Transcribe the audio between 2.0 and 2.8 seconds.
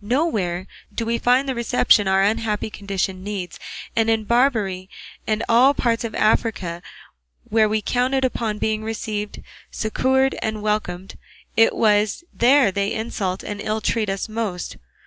our unhappy